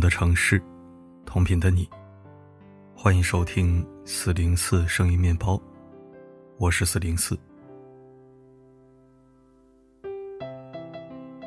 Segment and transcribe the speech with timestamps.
[0.00, 0.60] 的城市，
[1.26, 1.88] 同频的你，
[2.96, 5.60] 欢迎收听四零四声音面包，
[6.56, 7.38] 我是四零四。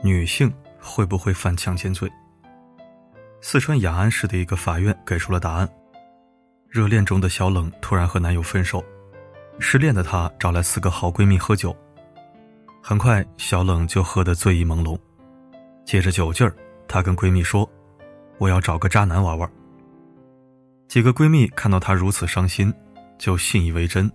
[0.04, 2.08] 女性会不会犯强奸罪？
[3.41, 5.67] 四川雅安市的一个法院给出了答案。
[6.70, 8.84] 热恋中的小冷突然和男友分手，
[9.59, 11.76] 失恋的她找来四个好闺蜜喝酒。
[12.84, 14.99] 很快，小冷就喝得醉意朦胧，
[15.85, 16.55] 借着酒劲儿，
[16.88, 17.67] 她跟闺蜜说。
[18.38, 19.50] 我要找个渣男玩玩。
[20.88, 22.73] 几个闺蜜看到她如此伤心，
[23.18, 24.12] 就信以为真。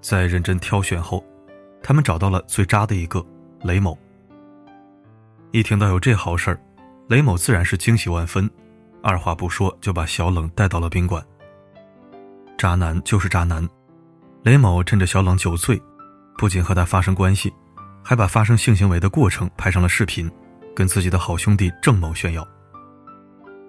[0.00, 1.24] 在认真挑选后，
[1.82, 3.24] 她们找到了最渣的一个
[3.62, 3.98] 雷某。
[5.50, 6.60] 一听到有这好事儿，
[7.08, 8.48] 雷某自然是惊喜万分，
[9.02, 11.22] 二话不说就把小冷带到了宾馆。
[12.56, 13.68] 渣男就是渣男，
[14.42, 15.80] 雷某趁着小冷酒醉，
[16.38, 17.52] 不仅和他发生关系，
[18.02, 20.30] 还把发生性行为的过程拍成了视频，
[20.74, 22.46] 跟自己的好兄弟郑某炫耀。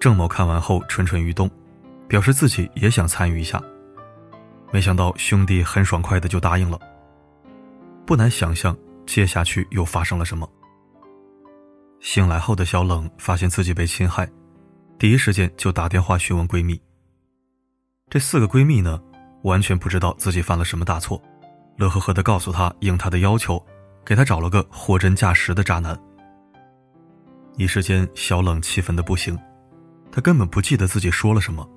[0.02, 1.48] 郑某看完后蠢蠢欲动，
[2.08, 3.62] 表示自己也想参与一下。
[4.72, 6.80] 没想到兄弟很爽快的就答应了。
[8.04, 10.50] 不难想象接下去又发生了什么。
[12.00, 14.28] 醒来后的小冷发现自己被侵害，
[14.98, 16.82] 第一时间就打电话询问闺蜜。
[18.10, 19.00] 这四个闺蜜呢，
[19.44, 21.22] 完全不知道自己犯了什么大错，
[21.78, 23.64] 乐呵呵的告诉她应她的要求，
[24.04, 25.96] 给她找了个货真价实的渣男。
[27.56, 29.38] 一时间，小冷气愤的不行。
[30.12, 31.68] 他根本不记得自己说了什么，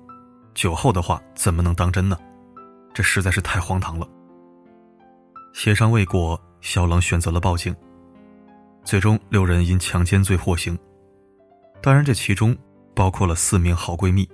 [0.53, 2.17] 酒后的话怎么能当真呢？
[2.93, 4.07] 这实在是太荒唐了。
[5.53, 7.73] 协商未果，小冷选择了报警。
[8.83, 10.77] 最终，六人因强奸罪获刑。
[11.81, 12.55] 当然，这其中
[12.93, 14.27] 包括了四名好闺蜜。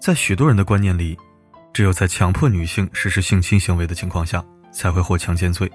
[0.00, 1.18] 在许多人的观念里，
[1.72, 5.70] 只有在强迫女性实施性侵行为的情况下，才会获强奸罪。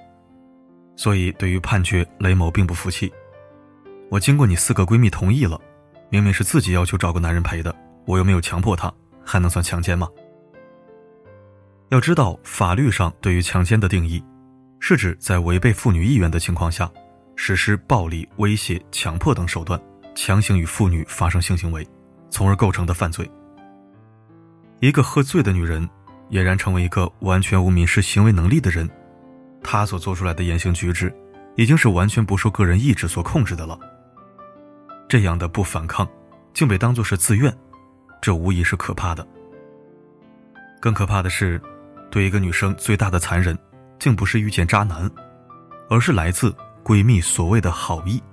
[0.96, 3.12] 所以，对于判决，雷某并不服气。
[4.10, 5.60] 我经过你四个闺蜜同意了。
[6.12, 7.74] 明明是自己要求找个男人陪的，
[8.06, 8.94] 我又没有强迫他，
[9.26, 10.10] 还能算强奸吗？
[11.88, 14.22] 要知道，法律上对于强奸的定义，
[14.82, 16.92] 是指在违背妇女意愿的情况下，
[17.38, 19.82] 实施暴力、威胁、强迫等手段，
[20.14, 21.88] 强行与妇女发生性行为，
[22.30, 23.30] 从而构成的犯罪。
[24.82, 25.90] 一个喝醉的女人，
[26.32, 28.90] 俨然成为一个完全无民事行为能力的人，
[29.64, 31.14] 她所做出来的言行举止，
[31.56, 33.80] 已经是完全不受个人意志所控制的了。
[35.12, 36.08] 这样的不反抗，
[36.54, 37.54] 竟被当作是自愿，
[38.22, 39.28] 这无疑是可怕的。
[40.80, 41.62] 更可怕的是，
[42.10, 43.54] 对一个女生最大的残忍，
[44.00, 45.12] 竟不是遇见渣男，
[45.90, 48.24] 而是来自闺蜜所谓的好意。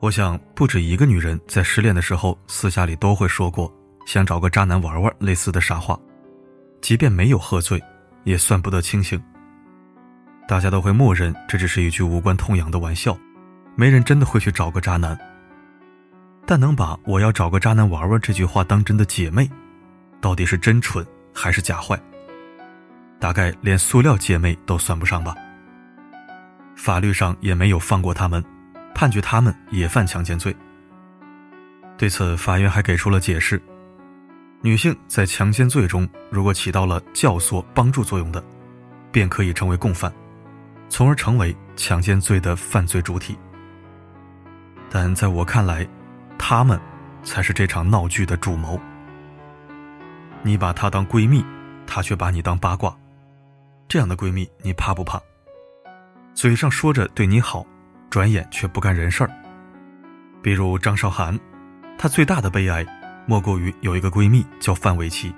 [0.00, 3.72] 我想，不止一个女人在失恋的时候，私下里都会说过
[4.08, 5.96] 想找个渣男玩玩类似的傻话，
[6.80, 7.80] 即便没有喝醉，
[8.24, 9.22] 也算不得清醒。
[10.48, 13.16] 大家都会默认这只是一句无关痛痒的玩笑。
[13.78, 15.16] 没人真的会去找个渣男，
[16.46, 19.48] 但能把“我要找个渣男玩玩”这句话当真的姐妹，
[20.18, 22.00] 到底是真蠢还是假坏？
[23.20, 25.34] 大概连塑料姐妹都算不上吧。
[26.74, 28.42] 法律上也没有放过他们，
[28.94, 30.56] 判决他们也犯强奸罪。
[31.98, 33.60] 对此，法院还给出了解释：
[34.62, 38.42] 女性在强奸罪中如果起到了教唆、帮助作用的，
[39.12, 40.10] 便可以成为共犯，
[40.88, 43.36] 从而成为强奸罪的犯罪主体。
[44.90, 45.86] 但在我看来，
[46.38, 46.80] 她们
[47.22, 48.80] 才是这场闹剧的主谋。
[50.42, 51.44] 你把她当闺蜜，
[51.86, 52.96] 她却把你当八卦，
[53.88, 55.20] 这样的闺蜜你怕不怕？
[56.34, 57.66] 嘴上说着对你好，
[58.10, 59.30] 转眼却不干人事儿。
[60.42, 61.38] 比如张韶涵，
[61.98, 62.86] 她最大的悲哀，
[63.26, 65.34] 莫过于有一个闺蜜叫范玮琪。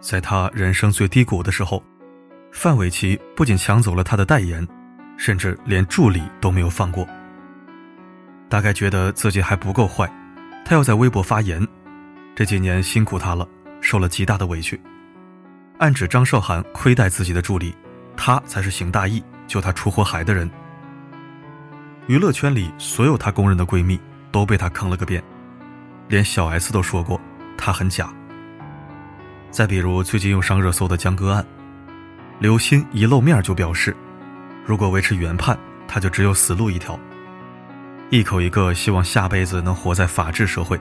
[0.00, 1.82] 在她人生最低谷的时候，
[2.52, 4.66] 范玮琪不仅抢走了她的代言，
[5.18, 7.06] 甚至连助理都没有放过。
[8.48, 10.10] 大概觉得自己还不够坏，
[10.64, 11.66] 他要在微博发言。
[12.34, 13.48] 这几年辛苦他了，
[13.80, 14.80] 受了极大的委屈。
[15.78, 17.74] 暗指张韶涵亏待自己的助理，
[18.16, 20.50] 他才是行大义救她出火海的人。
[22.06, 24.00] 娱乐圈里所有她公认的闺蜜
[24.30, 25.22] 都被他坑了个遍，
[26.08, 27.20] 连小 S 都说过
[27.56, 28.08] 她很假。
[29.50, 31.44] 再比如最近又上热搜的江歌案，
[32.38, 33.96] 刘鑫一露面就表示，
[34.64, 36.98] 如果维持原判，他就只有死路一条。
[38.08, 40.80] 一口一个希望下辈子能活在法治社会，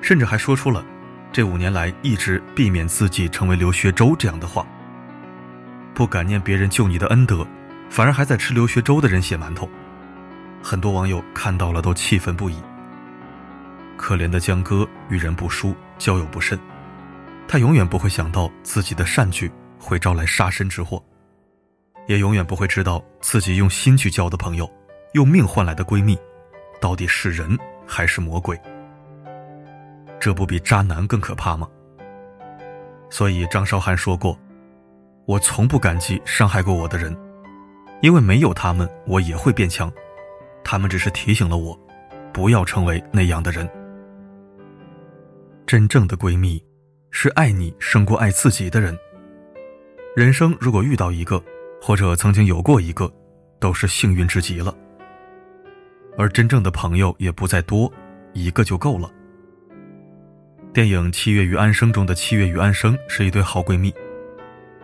[0.00, 0.84] 甚至还说出了
[1.32, 4.64] 这五年来一直避免自己成为刘学周这样的话。
[5.92, 7.44] 不感念别人救你的恩德，
[7.90, 9.68] 反而还在吃刘学周的人血馒头。
[10.62, 12.56] 很多网友看到了都气愤不已。
[13.96, 16.56] 可怜的江哥遇人不淑，交友不慎，
[17.48, 19.50] 他永远不会想到自己的善举
[19.80, 21.02] 会招来杀身之祸，
[22.06, 24.70] 也永远不会知道自己用心去交的朋友，
[25.14, 26.16] 用命换来的闺蜜。
[26.86, 28.56] 到底是人还是魔鬼？
[30.20, 31.68] 这不比渣男更可怕吗？
[33.10, 34.38] 所以张韶涵说过
[35.26, 37.12] ：“我从不感激伤害过我的人，
[38.02, 39.92] 因为没有他们，我也会变强。
[40.62, 41.76] 他们只是提醒了我，
[42.32, 43.68] 不要成为那样的人。”
[45.66, 46.64] 真正的闺蜜，
[47.10, 48.96] 是爱你胜过爱自己的人。
[50.14, 51.42] 人生如果遇到一个，
[51.82, 53.12] 或者曾经有过一个，
[53.58, 54.72] 都是幸运之极了。
[56.18, 57.92] 而真正的朋友也不再多，
[58.32, 59.10] 一个就够了。
[60.72, 63.94] 电影《七月与安生》中的七月与安生是一对好闺蜜，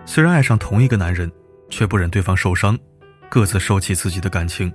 [0.04, 1.30] 虽然爱上同一个男人，
[1.68, 2.78] 却不忍对方受伤，
[3.28, 4.72] 各自收起自己的感情，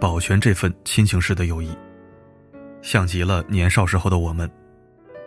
[0.00, 1.76] 保全这份亲情式的友谊，
[2.80, 4.50] 像极了年少时候的我们。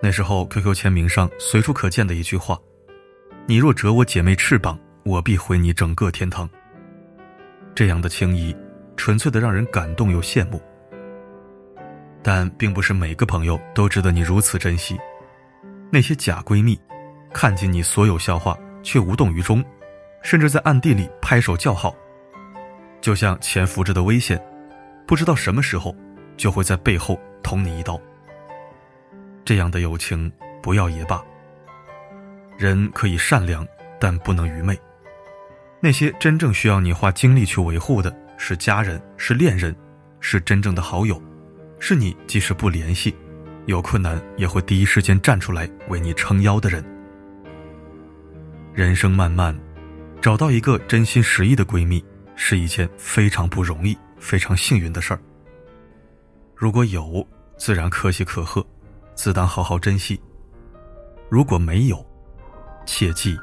[0.01, 2.59] 那时候 QQ 签名上随处可见的一句话
[3.47, 6.47] ：“你若折我姐妹翅膀，我必毁你整个天堂。”
[7.74, 8.56] 这样的情谊，
[8.95, 10.62] 纯粹的让人感动又羡慕。
[12.27, 15.00] 但并不是每个朋友都值得你如此珍惜。
[15.89, 16.77] 那些假闺蜜，
[17.33, 19.63] 看尽你所有笑话却无动于衷，
[20.21, 21.95] 甚至在暗地里拍手叫好，
[23.00, 24.38] 就像潜伏着的危险，
[25.07, 25.95] 不知道什么时候
[26.35, 27.97] 就会在背后捅你一刀。
[29.45, 30.29] 这样的友情
[30.62, 31.24] 不要也罢。
[32.57, 33.65] 人可以善良，
[34.01, 34.77] 但不能愚昧。
[35.79, 39.74] 那些真正需要你花精力去维护的，是家人，是恋人，
[40.19, 41.21] 是真正的好友，
[41.79, 43.15] 是你即使不联系。
[43.65, 46.83] 有困难也会第一时间站出来为你撑腰的人。
[48.74, 49.53] 人生漫漫，
[50.21, 52.03] 找到一个真心实意的闺蜜
[52.35, 55.19] 是一件非常不容易、非常幸运的事儿。
[56.56, 57.27] 如果有，
[57.57, 58.65] 自然可喜可贺，
[59.15, 60.18] 自当好好珍惜；
[61.29, 62.06] 如果没有，
[62.85, 63.38] 切记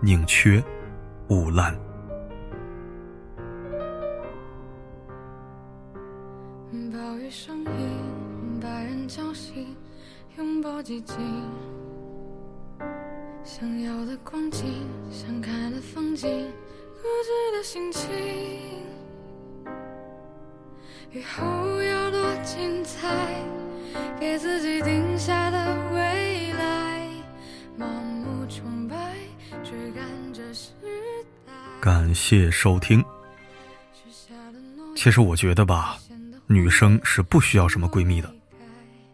[0.00, 0.62] 宁缺
[1.28, 1.76] 毋滥。
[6.72, 9.76] 暴雨声音，白人叫醒，
[10.36, 11.16] 拥抱寂静，
[13.44, 14.64] 想要的光景，
[15.08, 18.10] 想看的风景，固执的心情。
[21.12, 23.14] 雨后要多精彩，
[24.18, 27.08] 给自己定下的未来，
[27.78, 29.14] 盲目崇拜，
[29.62, 30.72] 追赶着时
[31.46, 31.52] 代。
[31.80, 33.04] 感谢收听。
[34.96, 35.96] 其实我觉得吧，
[36.46, 38.32] 女生是不需要什么闺蜜的。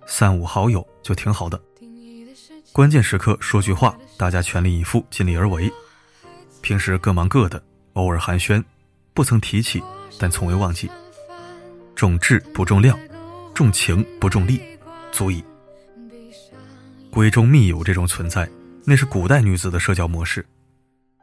[0.07, 1.61] 三五好友就挺好的，
[2.73, 5.73] 关键时刻说句话，大家全力以赴，尽力而为。
[6.61, 7.63] 平时各忙各的，
[7.95, 8.63] 偶尔寒暄，
[9.15, 9.83] 不曾提起，
[10.19, 10.91] 但从未忘记。
[11.95, 12.99] 重质不重量，
[13.55, 14.61] 重情不重利，
[15.11, 15.43] 足矣。
[17.11, 18.49] 闺中密友这种存在，
[18.85, 20.45] 那是古代女子的社交模式，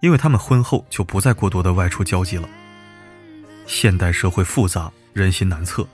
[0.02, 2.48] 因为她们婚后就不再过多的外出交际了。
[3.66, 5.88] 现代社会复杂，人心难测，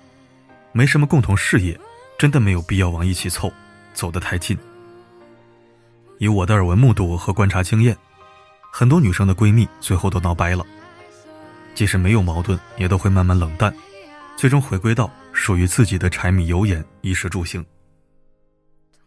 [0.76, 1.80] 没什么共同事业。
[2.18, 3.52] 真的没有必要往一起凑，
[3.94, 4.58] 走得太近。
[6.18, 7.98] 以我的耳闻目睹和观察经验，
[8.72, 10.66] 很多女生的闺蜜最后都闹掰了，
[11.74, 13.76] 即使没有矛盾，也都会慢慢冷淡，
[14.38, 17.66] 最终回归到属于自己的柴米油盐、衣食住行。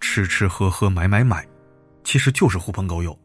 [0.00, 1.48] 吃吃喝喝、买买买，
[2.04, 3.18] 其实就是狐朋狗友。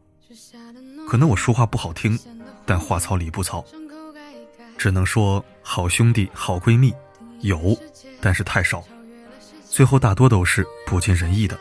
[1.06, 2.18] 可能我说话不好听，
[2.64, 3.62] 但话糙理不糙，
[4.78, 6.90] 只能说好兄弟、好闺蜜
[7.42, 7.76] 有，
[8.24, 8.82] 但是太少。
[9.68, 11.58] 最后大多都是不尽人意的。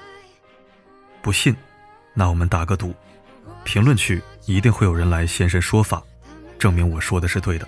[1.22, 1.54] 不信，
[2.14, 2.96] 那我们打个赌，
[3.66, 6.02] 评论区一定会有人来现身说法，
[6.58, 7.68] 证明我说的是对的。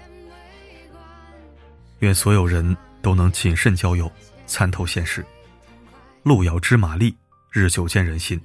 [1.99, 4.09] 愿所有人都能谨慎交友，
[4.47, 5.25] 参透现实。
[6.23, 7.17] 路遥知马力，
[7.51, 8.41] 日久见人心。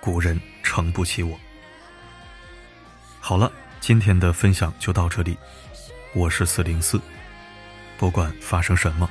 [0.00, 1.38] 古人诚不欺我。
[3.20, 5.36] 好了，今天的分享就到这里。
[6.14, 6.98] 我是四零四，
[7.98, 9.10] 不管发生什么，